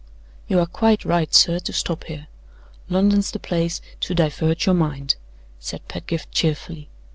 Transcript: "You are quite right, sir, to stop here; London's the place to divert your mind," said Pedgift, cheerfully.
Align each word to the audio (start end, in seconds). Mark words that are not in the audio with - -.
"You 0.47 0.57
are 0.57 0.65
quite 0.65 1.05
right, 1.05 1.31
sir, 1.31 1.59
to 1.59 1.71
stop 1.71 2.05
here; 2.05 2.25
London's 2.89 3.29
the 3.29 3.37
place 3.37 3.81
to 3.99 4.15
divert 4.15 4.65
your 4.65 4.73
mind," 4.73 5.13
said 5.59 5.87
Pedgift, 5.87 6.31
cheerfully. 6.31 6.89